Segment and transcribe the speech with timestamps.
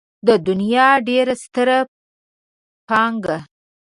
[0.27, 1.77] د دنيا ډېره ستره
[2.87, 3.37] پانګه.